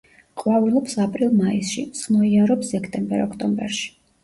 [0.43, 3.89] ყვავილობს აპრილ-მაისში, მსხმოიარობს სექტემბერ-ოქტომბერში.